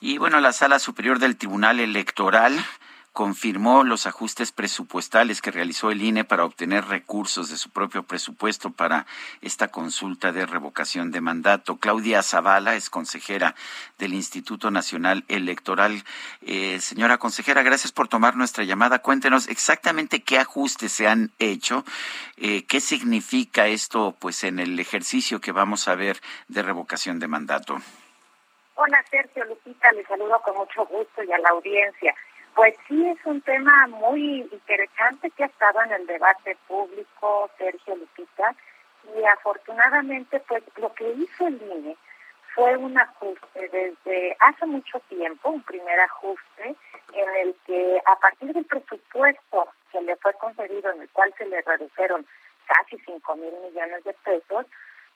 Y 0.00 0.18
bueno, 0.18 0.40
la 0.40 0.52
Sala 0.52 0.78
Superior 0.78 1.18
del 1.18 1.36
Tribunal 1.36 1.80
Electoral 1.80 2.64
confirmó 3.12 3.82
los 3.82 4.06
ajustes 4.06 4.52
presupuestales 4.52 5.42
que 5.42 5.50
realizó 5.50 5.90
el 5.90 6.02
INE 6.02 6.22
para 6.22 6.44
obtener 6.44 6.84
recursos 6.84 7.48
de 7.48 7.56
su 7.56 7.70
propio 7.70 8.04
presupuesto 8.04 8.70
para 8.70 9.06
esta 9.40 9.66
consulta 9.66 10.30
de 10.30 10.46
revocación 10.46 11.10
de 11.10 11.20
mandato. 11.20 11.78
Claudia 11.78 12.22
Zavala 12.22 12.76
es 12.76 12.90
consejera 12.90 13.56
del 13.98 14.14
Instituto 14.14 14.70
Nacional 14.70 15.24
Electoral. 15.26 16.04
Eh, 16.42 16.78
señora 16.80 17.18
consejera, 17.18 17.64
gracias 17.64 17.90
por 17.90 18.06
tomar 18.06 18.36
nuestra 18.36 18.62
llamada. 18.62 19.00
Cuéntenos 19.00 19.48
exactamente 19.48 20.22
qué 20.22 20.38
ajustes 20.38 20.92
se 20.92 21.08
han 21.08 21.32
hecho, 21.40 21.84
eh, 22.36 22.66
qué 22.66 22.80
significa 22.80 23.66
esto 23.66 24.14
pues 24.16 24.44
en 24.44 24.60
el 24.60 24.78
ejercicio 24.78 25.40
que 25.40 25.50
vamos 25.50 25.88
a 25.88 25.96
ver 25.96 26.20
de 26.46 26.62
revocación 26.62 27.18
de 27.18 27.26
mandato. 27.26 27.82
Hola 28.80 29.04
Sergio 29.10 29.44
Lupita, 29.44 29.90
le 29.90 30.04
saludo 30.04 30.40
con 30.40 30.56
mucho 30.56 30.86
gusto 30.86 31.24
y 31.24 31.32
a 31.32 31.38
la 31.38 31.48
audiencia. 31.48 32.14
Pues 32.54 32.76
sí, 32.86 33.08
es 33.08 33.18
un 33.24 33.40
tema 33.40 33.88
muy 33.88 34.48
interesante 34.52 35.32
que 35.32 35.42
ha 35.42 35.46
estado 35.46 35.82
en 35.82 35.94
el 35.94 36.06
debate 36.06 36.56
público, 36.68 37.50
Sergio 37.58 37.96
Lupita, 37.96 38.54
y 39.16 39.24
afortunadamente, 39.24 40.38
pues 40.46 40.62
lo 40.76 40.94
que 40.94 41.10
hizo 41.10 41.48
el 41.48 41.60
INE 41.60 41.96
fue 42.54 42.76
un 42.76 42.96
ajuste 42.96 43.68
desde 43.68 44.36
hace 44.38 44.64
mucho 44.66 45.00
tiempo, 45.08 45.50
un 45.50 45.62
primer 45.64 45.98
ajuste 45.98 46.76
en 47.14 47.36
el 47.42 47.56
que 47.66 48.00
a 48.06 48.14
partir 48.20 48.52
del 48.52 48.64
presupuesto 48.64 49.66
que 49.90 50.00
le 50.02 50.14
fue 50.18 50.32
concedido, 50.34 50.92
en 50.92 51.02
el 51.02 51.08
cual 51.08 51.34
se 51.36 51.46
le 51.46 51.62
redujeron 51.62 52.24
casi 52.66 52.96
5 53.04 53.34
mil 53.34 53.54
millones 53.60 54.04
de 54.04 54.12
pesos, 54.12 54.66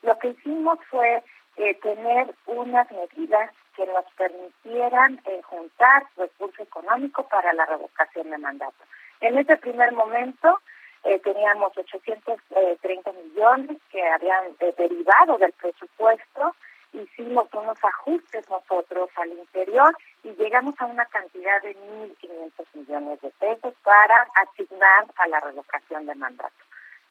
lo 0.02 0.18
que 0.18 0.30
hicimos 0.30 0.80
fue 0.90 1.22
eh, 1.56 1.74
tener 1.74 2.34
unas 2.46 2.90
medidas 2.90 3.50
que 3.76 3.86
nos 3.86 4.04
permitieran 4.16 5.20
eh, 5.24 5.40
juntar 5.42 6.06
recurso 6.16 6.62
económico 6.62 7.26
para 7.28 7.52
la 7.52 7.66
revocación 7.66 8.30
de 8.30 8.38
mandato. 8.38 8.84
En 9.20 9.38
ese 9.38 9.56
primer 9.56 9.92
momento 9.92 10.60
eh, 11.04 11.18
teníamos 11.20 11.76
830 11.76 13.12
millones 13.12 13.78
que 13.90 14.02
habían 14.02 14.56
derivado 14.76 15.38
del 15.38 15.52
presupuesto, 15.52 16.54
hicimos 16.92 17.48
unos 17.52 17.78
ajustes 17.82 18.48
nosotros 18.50 19.10
al 19.16 19.30
interior 19.30 19.96
y 20.22 20.30
llegamos 20.34 20.74
a 20.78 20.86
una 20.86 21.04
cantidad 21.06 21.60
de 21.62 21.74
1.500 21.74 22.50
millones 22.74 23.20
de 23.20 23.30
pesos 23.30 23.74
para 23.82 24.26
asignar 24.34 25.06
a 25.16 25.28
la 25.28 25.40
revocación 25.40 26.06
de 26.06 26.14
mandato. 26.14 26.54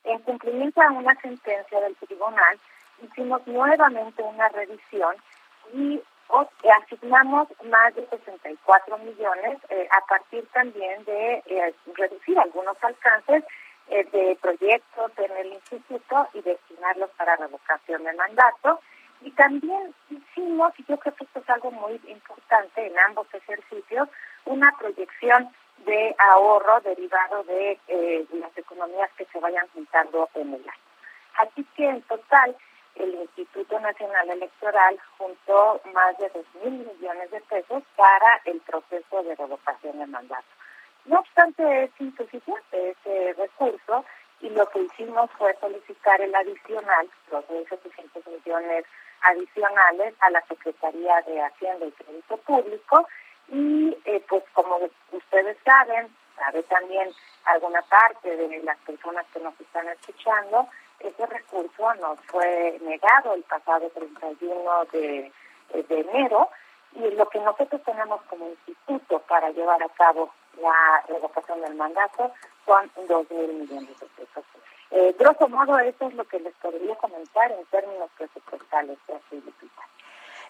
En 0.04 0.20
cumplimiento 0.20 0.82
a 0.82 0.92
una 0.92 1.16
sentencia 1.22 1.80
del 1.82 1.96
tribunal, 1.96 2.60
hicimos 3.02 3.46
nuevamente 3.48 4.22
una 4.24 4.48
revisión 4.50 5.16
y 5.74 6.02
asignamos 6.70 7.48
más 7.66 7.94
de 7.96 8.08
64 8.08 8.98
millones 9.00 9.60
eh, 9.70 9.88
a 9.92 10.06
partir 10.06 10.46
también 10.54 11.04
de 11.06 11.44
eh, 11.46 11.74
reducir 11.96 12.40
algunos 12.40 12.78
alcances 12.82 13.44
eh, 13.90 14.06
de 14.12 14.38
proyectos 14.42 15.12
en 15.18 15.38
el 15.38 15.54
instituto 15.54 16.28
y 16.34 16.42
destinarlos 16.42 17.10
para 17.18 17.36
revocación 17.36 18.04
de 18.04 18.14
mandato. 18.14 18.80
Y 19.22 19.32
también 19.32 19.94
hicimos, 20.10 20.74
y 20.80 20.86
yo 20.86 20.98
creo 20.98 21.14
que 21.14 21.26
esto 21.26 21.40
es 21.40 21.50
algo 21.50 21.72
muy 21.72 22.00
importante 22.08 22.88
en 22.88 22.98
ambos 23.00 23.28
ejercicios, 23.34 24.10
una 24.46 24.72
proyección 24.78 25.50
de 25.86 26.16
ahorro 26.18 26.80
derivado 26.82 27.44
de 27.44 27.78
las 28.34 28.58
economías 28.58 29.10
que 29.18 29.26
se 29.26 29.40
vayan 29.40 29.68
juntando 29.74 30.30
en 30.36 30.54
el 30.54 30.62
año. 30.62 30.82
Así 31.38 31.66
que 31.76 31.88
en 31.88 32.02
total 32.04 32.56
el 32.96 33.16
Instituto 33.16 33.80
Nacional 33.80 34.30
Electoral 34.30 35.00
juntó 35.18 35.82
más 35.94 36.18
de 36.18 36.30
2 36.30 36.46
mil 36.64 36.86
millones 36.86 37.32
de 37.32 37.42
pesos 37.42 37.84
para 37.96 38.42
el 38.46 38.60
proceso 38.62 39.24
de 39.24 39.36
revocación 39.36 40.00
de 40.00 40.08
mandato. 40.08 40.48
No 41.06 41.20
obstante, 41.20 41.84
es 41.84 41.92
insuficiente 42.00 42.92
ese 42.92 43.34
recurso 43.34 44.06
y 44.42 44.50
lo 44.50 44.68
que 44.70 44.80
hicimos 44.80 45.30
fue 45.38 45.56
solicitar 45.60 46.22
el 46.22 46.34
adicional, 46.34 47.10
los 47.32 47.46
1.700 47.46 48.28
millones 48.28 48.86
adicionales 49.22 50.14
a 50.20 50.30
la 50.32 50.42
Secretaría 50.48 51.22
de 51.22 51.42
Hacienda 51.42 51.86
y 51.86 51.92
Crédito 51.92 52.38
Público 52.38 53.08
y 53.48 53.98
eh, 54.06 54.24
pues 54.28 54.44
como 54.54 54.80
ustedes 55.12 55.58
saben, 55.64 56.08
sabe 56.36 56.64
también 56.64 57.10
alguna 57.46 57.82
parte 57.84 58.36
de 58.36 58.64
las 58.64 58.78
personas 58.80 59.26
que 59.34 59.40
nos 59.40 59.60
están 59.60 59.88
escuchando, 59.90 60.68
ese 61.00 61.26
recurso 61.26 61.94
nos 61.96 62.20
fue 62.28 62.78
negado 62.82 63.34
el 63.34 63.44
pasado 63.44 63.90
31 63.90 64.86
de, 64.92 65.32
de 65.74 66.00
enero 66.00 66.50
y 66.94 67.10
lo 67.12 67.28
que 67.30 67.40
nosotros 67.40 67.82
tenemos 67.84 68.22
como 68.24 68.48
instituto 68.48 69.20
para 69.20 69.50
llevar 69.52 69.82
a 69.82 69.90
cabo 69.90 70.32
la 70.62 71.04
revocación 71.08 71.62
del 71.62 71.76
mandato 71.76 72.32
son 72.66 72.92
2 73.08 73.32
mil 73.32 73.54
millones 73.54 74.00
de 74.00 74.06
pesos. 74.08 74.44
Eh, 74.92 75.16
grosso 75.18 75.48
modo, 75.48 75.80
eso 75.80 76.08
es 76.08 76.14
lo 76.16 76.26
que 76.26 76.40
les 76.40 76.54
podría 76.56 76.96
comentar 76.96 77.52
en 77.52 77.66
términos 77.68 78.10
presupuestales. 78.18 78.98
Así, 79.08 79.42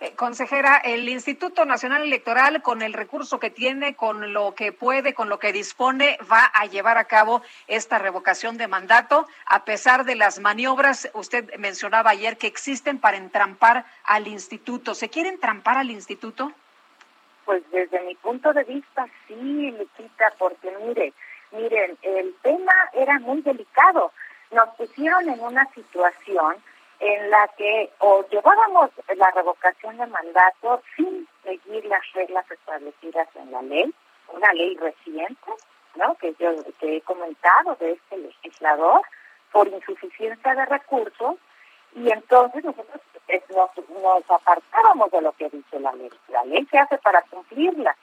eh, 0.02 0.16
consejera, 0.16 0.78
el 0.78 1.08
Instituto 1.08 1.64
Nacional 1.64 2.02
Electoral, 2.02 2.64
con 2.64 2.82
el 2.82 2.94
recurso 2.94 3.40
que 3.40 3.52
tiene, 3.52 3.96
con 3.96 4.34
lo 4.34 4.56
que 4.56 4.72
puede, 4.72 5.14
con 5.14 5.30
lo 5.30 5.38
que 5.38 5.54
dispone, 5.54 6.18
va 6.30 6.44
a 6.44 6.66
llevar 6.66 6.98
a 6.98 7.04
cabo 7.04 7.44
esta 7.68 8.00
revocación 8.00 8.58
de 8.58 8.68
mandato, 8.68 9.28
a 9.46 9.64
pesar 9.64 10.04
de 10.04 10.16
las 10.16 10.40
maniobras, 10.40 11.08
usted 11.14 11.56
mencionaba 11.60 12.10
ayer, 12.10 12.38
que 12.38 12.48
existen 12.48 12.98
para 12.98 13.18
entrampar 13.18 13.86
al 14.04 14.28
instituto. 14.28 14.96
¿Se 14.96 15.10
quiere 15.10 15.30
entrampar 15.30 15.78
al 15.78 15.92
instituto? 15.92 16.52
Pues 17.46 17.62
desde 17.72 18.02
mi 18.02 18.16
punto 18.16 18.54
de 18.54 18.64
vista, 18.64 19.06
sí, 19.28 19.70
Lupita, 19.70 20.34
porque 20.40 20.76
mire, 20.84 21.14
miren, 21.52 21.96
el 22.02 22.34
tema 22.42 22.74
era 22.94 23.20
muy 23.20 23.44
delicado. 23.44 24.12
Nos 24.50 24.68
pusieron 24.78 25.30
en 25.30 25.40
una 25.42 25.72
situación 25.76 26.56
en 27.02 27.32
la 27.32 27.48
que 27.58 27.90
o 27.98 28.24
llevábamos 28.30 28.92
la 29.16 29.32
revocación 29.32 29.98
de 29.98 30.06
mandato 30.06 30.84
sin 30.96 31.28
seguir 31.44 31.84
las 31.86 32.02
reglas 32.14 32.50
establecidas 32.50 33.28
en 33.36 33.52
la 33.52 33.62
ley, 33.64 33.92
una 34.32 34.54
ley 34.54 34.78
reciente, 34.78 35.52
¿no? 35.96 36.14
que 36.16 36.36
yo 36.40 36.52
que 36.80 36.98
he 36.98 37.02
comentado 37.02 37.76
de 37.80 37.94
este 37.94 38.18
legislador, 38.18 39.02
por 39.52 39.68
insuficiencia 39.68 40.54
de 40.54 40.66
recursos, 40.66 41.36
y 41.96 42.10
entonces 42.12 42.64
nosotros 42.64 43.02
eh, 43.28 43.44
nos, 43.50 43.72
nos 44.02 44.32
apartábamos 44.32 45.10
de 45.12 45.22
lo 45.22 45.32
que 45.34 45.50
dice 45.50 45.80
la 45.80 45.94
ley. 45.94 46.12
La 46.30 46.46
ley 46.46 46.66
se 46.70 46.78
hace 46.78 47.00
para 47.00 47.24
cumplirla. 47.24 47.96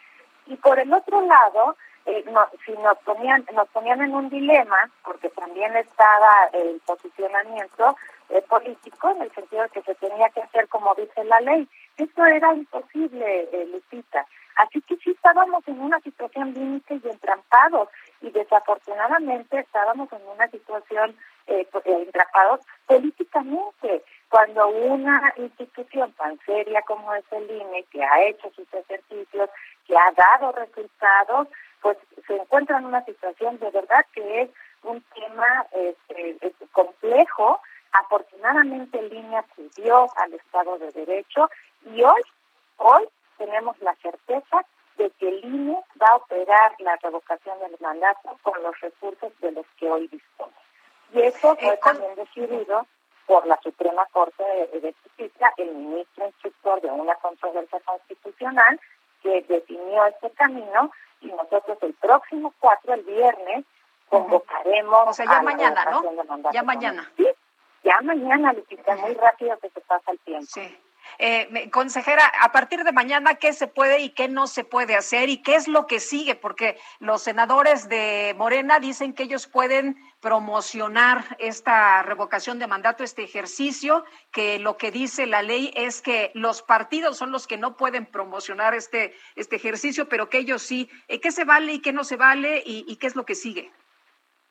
Y 0.47 0.57
por 0.57 0.79
el 0.79 0.93
otro 0.93 1.21
lado, 1.21 1.77
eh, 2.05 2.25
si 2.65 2.73
nos 2.73 2.99
ponían, 2.99 3.47
nos 3.53 3.69
ponían 3.69 4.03
en 4.03 4.15
un 4.15 4.29
dilema, 4.29 4.91
porque 5.05 5.29
también 5.31 5.77
estaba 5.77 6.31
el 6.53 6.81
posicionamiento 6.87 7.97
eh, 8.31 8.43
político, 8.49 8.78
en 9.05 9.23
el 9.23 9.33
sentido 9.35 9.63
de 9.63 9.69
que 9.69 9.83
se 9.83 9.95
tenía 9.95 10.29
que 10.31 10.41
hacer 10.41 10.69
como 10.69 10.95
dice 10.95 11.25
la 11.25 11.41
ley. 11.41 11.69
Esto 11.97 12.25
era 12.25 12.55
imposible, 12.55 13.49
eh, 13.53 13.69
Lupita. 13.73 14.27
Así 14.57 14.81
que 14.83 14.97
sí 14.97 15.11
estábamos 15.11 15.67
en 15.69 15.81
una 15.81 16.01
situación 16.01 16.53
límite 16.53 17.01
y 17.03 17.09
entrampados, 17.09 17.89
y 18.21 18.31
desafortunadamente 18.31 19.61
estábamos 19.61 20.13
en 20.13 20.27
una 20.27 20.49
situación 20.49 21.17
eh, 21.47 21.67
pues, 21.71 21.87
eh, 21.87 22.03
entrampados 22.03 22.61
políticamente. 22.87 24.03
Cuando 24.29 24.69
una 24.69 25.33
institución 25.37 26.13
tan 26.13 26.39
seria 26.45 26.83
como 26.83 27.15
es 27.15 27.25
el 27.31 27.49
INE, 27.49 27.85
que 27.85 28.03
ha 28.03 28.23
hecho 28.25 28.51
sus 28.51 28.67
ejercicios, 28.75 29.49
que 29.87 29.97
ha 29.97 30.11
dado 30.13 30.53
resultados, 30.53 31.49
pues 31.81 31.97
se 32.27 32.37
encuentra 32.37 32.79
en 32.79 32.87
una 32.87 33.05
situación 33.05 33.59
de 33.61 33.71
verdad 33.71 34.05
que 34.13 34.43
es 34.43 34.51
un 34.83 35.03
tema 35.15 35.67
este, 35.73 36.53
complejo 36.73 37.61
Afortunadamente 37.93 39.03
línea 39.03 39.41
acudió 39.41 40.09
al 40.17 40.35
Estado 40.35 40.79
de 40.79 40.93
Derecho 40.93 41.49
y 41.85 42.03
hoy, 42.03 42.23
hoy 42.77 43.09
tenemos 43.39 43.79
la 43.81 43.95
certeza 43.97 44.65
de 44.99 45.11
que 45.11 45.29
el 45.29 45.45
INE 45.45 45.79
va 46.03 46.09
a 46.09 46.17
operar 46.17 46.75
la 46.81 46.97
revocación 46.97 47.59
del 47.61 47.77
mandato 47.81 48.37
con 48.43 48.63
los 48.63 48.79
recursos 48.81 49.33
de 49.41 49.53
los 49.53 49.67
que 49.79 49.91
hoy 49.91 50.09
dispone. 50.09 50.53
Y 51.13 51.23
eso 51.23 51.57
fue 51.57 51.75
eh, 51.75 51.81
también 51.83 52.15
decidido 52.17 52.87
por 53.27 53.47
la 53.47 53.59
Suprema 53.63 54.07
Corte 54.07 54.43
de, 54.73 54.95
Justicia, 55.03 55.53
el 55.57 55.75
ministro 55.75 56.27
instructor 56.27 56.81
de 56.81 56.91
una 56.91 57.15
controversia 57.17 57.81
constitucional 57.81 58.81
que 59.23 59.43
definió 59.43 60.07
este 60.07 60.31
camino 60.31 60.91
y 61.21 61.27
nosotros 61.29 61.79
el 61.83 61.95
próximo 61.95 62.53
4, 62.59 62.95
el 62.95 63.03
viernes, 63.03 63.65
convocaremos. 64.09 65.09
O 65.09 65.13
sea, 65.13 65.27
ya 65.27 65.43
mañana, 65.43 65.85
¿no? 65.91 66.51
Ya 66.53 66.63
mañana. 66.63 67.13
Sí, 67.17 67.27
ya 67.89 68.01
mañana, 68.03 68.53
Lupita, 68.53 68.97
muy 68.97 69.15
rápido 69.15 69.59
que 69.59 69.71
se 69.71 69.81
pasa 69.81 70.13
el 70.13 70.19
tiempo. 70.21 70.47
Sí. 70.47 70.77
Eh, 71.19 71.71
consejera, 71.73 72.31
a 72.43 72.53
partir 72.53 72.85
de 72.85 72.93
mañana, 72.93 73.37
¿qué 73.37 73.55
se 73.55 73.67
puede 73.67 74.01
y 74.01 74.11
qué 74.11 74.29
no 74.29 74.47
se 74.47 74.63
puede 74.63 74.95
hacer 74.95 75.31
y 75.31 75.39
qué 75.43 75.55
es 75.55 75.67
lo 75.67 75.87
que 75.87 76.01
sigue? 76.01 76.35
Porque 76.35 76.77
los 77.01 77.23
senadores 77.23 77.89
de 77.89 78.35
Morena 78.37 78.79
dicen 78.79 79.15
que 79.15 79.23
ellos 79.23 79.47
pueden 79.47 79.97
promocionar 80.21 81.25
esta 81.39 82.03
revocación 82.03 82.59
de 82.59 82.67
mandato, 82.67 83.05
este 83.05 83.25
ejercicio, 83.25 84.05
que 84.31 84.59
lo 84.59 84.77
que 84.77 84.91
dice 84.91 85.27
la 85.27 85.43
ley 85.43 85.73
es 85.75 86.03
que 86.03 86.31
los 86.35 86.63
partidos 86.63 87.17
son 87.17 87.33
los 87.33 87.47
que 87.47 87.57
no 87.57 87.77
pueden 87.77 88.05
promocionar 88.05 88.75
este, 88.75 89.15
este 89.35 89.57
ejercicio, 89.57 90.09
pero 90.09 90.29
que 90.29 90.39
ellos 90.39 90.63
sí. 90.63 90.91
Eh, 91.09 91.21
¿Qué 91.21 91.33
se 91.33 91.45
vale 91.45 91.73
y 91.73 91.81
qué 91.81 91.93
no 91.93 92.05
se 92.05 92.17
vale 92.17 92.63
y, 92.67 92.85
y 92.87 92.97
qué 92.97 93.07
es 93.07 93.17
lo 93.17 93.25
que 93.25 93.35
sigue? 93.35 93.73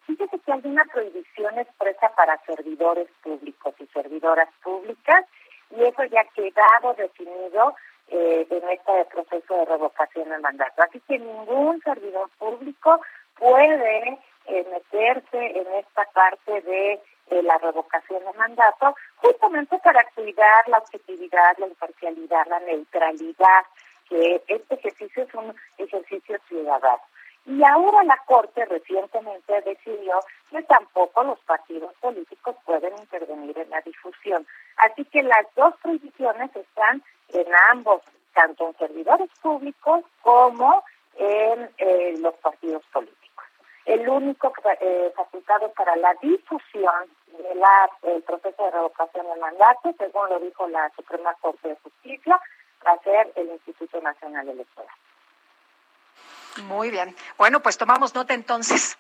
Fíjese 0.08 0.40
que 0.40 0.54
hay 0.54 0.62
una 0.64 0.86
prohibición 0.86 1.60
expresa 1.60 2.10
para 2.16 2.42
servidores 2.46 3.10
públicos 3.22 3.76
y 3.78 3.86
servidoras 3.88 4.48
públicas 4.64 5.26
y 5.70 5.84
eso 5.84 6.04
ya 6.06 6.22
ha 6.22 6.34
quedado 6.34 6.94
definido 6.94 7.76
eh, 8.08 8.48
en 8.50 8.70
este 8.70 9.06
proceso 9.14 9.58
de 9.58 9.66
revocación 9.66 10.30
de 10.30 10.40
mandato. 10.40 10.82
Así 10.82 11.02
que 11.02 11.20
ningún 11.20 11.82
servidor 11.82 12.30
público 12.40 13.02
puede 13.38 14.18
eh, 14.46 14.66
meterse 14.72 15.60
en 15.60 15.68
esta 15.74 16.06
parte 16.14 16.62
de 16.62 17.02
la 17.44 17.58
revocación 17.58 18.24
de 18.24 18.38
mandato, 18.38 18.96
justamente 19.18 19.78
para 19.80 20.06
cuidar 20.16 20.70
la 20.70 20.78
objetividad, 20.78 21.58
la 21.58 21.68
imparcialidad, 21.68 22.48
la 22.48 22.62
neutralidad, 22.62 23.66
que 24.08 24.42
este 24.48 24.76
ejercicio 24.76 25.24
es 25.24 25.34
un 25.34 25.54
ejercicio 25.78 26.40
ciudadano. 26.48 27.02
Y 27.48 27.64
ahora 27.64 28.04
la 28.04 28.18
Corte 28.26 28.66
recientemente 28.66 29.62
decidió 29.62 30.20
que 30.52 30.62
tampoco 30.64 31.24
los 31.24 31.40
partidos 31.40 31.94
políticos 32.02 32.58
pueden 32.66 32.94
intervenir 32.98 33.58
en 33.58 33.70
la 33.70 33.80
difusión. 33.82 34.46
Así 34.76 35.06
que 35.06 35.24
las 35.24 35.48
dos 35.56 35.74
prohibiciones 35.82 36.54
están 36.54 37.02
en 37.30 37.48
ambos, 37.70 38.02
tanto 38.34 38.68
en 38.68 38.78
servidores 38.78 39.30
públicos 39.42 40.04
como 40.22 40.84
en 41.16 41.70
eh, 41.78 42.16
los 42.20 42.34
partidos 42.36 42.84
políticos. 42.92 43.46
El 43.86 44.10
único 44.10 44.52
eh, 44.82 45.14
facultado 45.16 45.72
para 45.72 45.96
la 45.96 46.14
difusión 46.22 47.06
del 48.04 48.24
proceso 48.24 48.66
de 48.66 48.72
revocación 48.72 49.26
del 49.26 49.40
mandato, 49.40 49.96
según 49.98 50.28
lo 50.30 50.40
dijo 50.40 50.68
la 50.68 50.92
Suprema 50.98 51.34
Corte 51.36 51.70
de 51.70 51.78
Justicia, 51.78 52.42
va 52.86 52.92
a 52.92 53.04
ser 53.04 53.32
el 53.36 53.48
Instituto 53.52 54.02
Nacional 54.02 54.50
Electoral. 54.50 54.92
Muy 56.64 56.92
bien. 56.92 57.16
Bueno, 57.38 57.62
pues 57.62 57.78
tomamos 57.78 58.14
nota 58.16 58.34
entonces. 58.34 58.98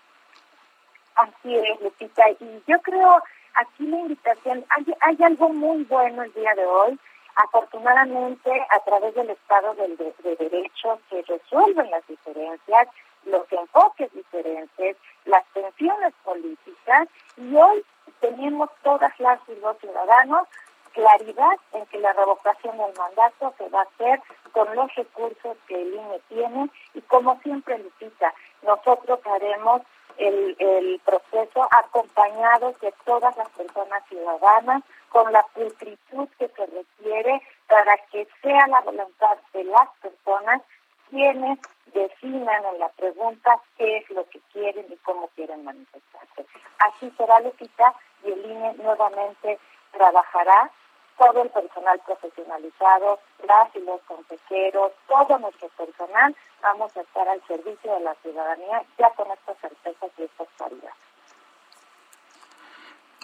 Así 1.15 1.55
es, 1.55 1.81
Lupita. 1.81 2.29
Y 2.29 2.63
yo 2.67 2.79
creo 2.81 3.21
aquí 3.55 3.87
la 3.87 3.97
invitación, 3.97 4.65
hay, 4.69 4.85
hay 5.01 5.17
algo 5.23 5.49
muy 5.49 5.83
bueno 5.85 6.23
el 6.23 6.33
día 6.33 6.53
de 6.55 6.65
hoy. 6.65 6.99
Afortunadamente, 7.35 8.51
a 8.71 8.79
través 8.79 9.13
del 9.13 9.29
Estado 9.29 9.73
del 9.75 9.95
de, 9.97 10.35
Derecho 10.35 10.99
se 11.09 11.21
resuelven 11.21 11.89
las 11.91 12.05
diferencias, 12.07 12.87
los 13.25 13.51
enfoques 13.51 14.11
diferentes, 14.13 14.97
las 15.25 15.45
tensiones 15.53 16.13
políticas, 16.23 17.07
y 17.37 17.55
hoy 17.55 17.85
tenemos 18.21 18.69
todas 18.81 19.11
las 19.19 19.39
y 19.47 19.59
los 19.59 19.77
ciudadanos 19.77 20.47
claridad 20.97 21.59
en 21.73 21.85
que 21.85 21.99
la 21.99 22.11
revocación 22.13 22.75
del 22.75 22.91
mandato 22.97 23.53
se 23.59 23.69
va 23.69 23.81
a 23.81 23.83
hacer 23.83 24.19
con 24.51 24.75
los 24.75 24.93
recursos 24.95 25.55
que 25.67 25.79
el 25.79 25.93
INE 25.93 26.19
tiene 26.27 26.69
y 26.95 27.01
como 27.01 27.39
siempre 27.41 27.77
Lupita, 27.77 28.33
nosotros 28.63 29.19
haremos 29.27 29.83
el, 30.17 30.55
el 30.57 30.99
proceso 31.05 31.67
acompañado 31.69 32.73
de 32.81 32.91
todas 33.05 33.37
las 33.37 33.47
personas 33.49 34.03
ciudadanas 34.09 34.81
con 35.09 35.31
la 35.31 35.43
pulcritud 35.53 36.27
que 36.39 36.47
se 36.47 36.65
requiere 36.65 37.43
para 37.67 37.95
que 38.11 38.27
sea 38.41 38.65
la 38.67 38.81
voluntad 38.81 39.37
de 39.53 39.65
las 39.65 39.89
personas 40.01 40.63
quienes 41.11 41.59
definan 41.93 42.65
en 42.73 42.79
la 42.79 42.89
pregunta 42.89 43.61
qué 43.77 43.97
es 43.97 44.09
lo 44.09 44.27
que 44.29 44.39
quieren 44.51 44.87
y 44.89 44.95
cómo 44.97 45.27
quieren 45.35 45.63
manifestarse. 45.63 46.47
Así 46.79 47.13
será, 47.17 47.39
Lupita, 47.41 47.93
y 48.23 48.31
el 48.31 48.45
INE 48.45 48.73
nuevamente 48.77 49.59
trabajará 49.91 50.71
todo 51.17 51.43
el 51.43 51.49
personal 51.49 51.99
profesionalizado, 52.05 53.19
las 53.47 53.75
y 53.75 53.79
los 53.79 54.01
consejeros, 54.01 54.91
todo 55.07 55.37
nuestro 55.39 55.67
personal, 55.69 56.35
vamos 56.61 56.95
a 56.95 57.01
estar 57.01 57.27
al 57.27 57.41
servicio 57.47 57.93
de 57.93 57.99
la 58.01 58.15
ciudadanía 58.15 58.83
ya 58.97 59.09
con 59.11 59.31
estas 59.31 59.57
certezas 59.59 60.11
y 60.17 60.23
estas 60.23 60.47
claridades. 60.57 60.95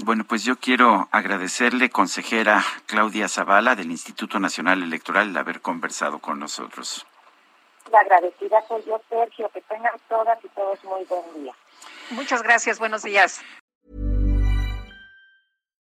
Bueno, 0.03 0.25
pues 0.27 0.43
yo 0.43 0.55
quiero 0.57 1.07
agradecerle, 1.11 1.89
consejera 1.89 2.63
Claudia 2.87 3.29
Zavala 3.29 3.75
del 3.75 3.91
Instituto 3.91 4.39
Nacional 4.39 4.81
Electoral, 4.81 5.29
el 5.29 5.37
haber 5.37 5.61
conversado 5.61 6.19
con 6.19 6.39
nosotros. 6.39 7.05
La 7.91 7.99
agradecida 7.99 8.61
soy 8.67 8.83
yo, 8.85 8.99
Sergio. 9.09 9.49
Que 9.49 9.61
tengan 9.61 9.93
todas 10.09 10.43
y 10.43 10.47
todos 10.49 10.83
muy 10.83 11.03
buen 11.05 11.43
día. 11.43 11.53
Muchas 12.11 12.41
gracias. 12.41 12.79
Buenos 12.79 13.03
días. 13.03 13.41